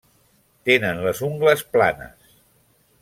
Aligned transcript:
Tenen 0.69 1.03
les 1.07 1.21
ungles 1.29 1.63
planes. 1.77 2.33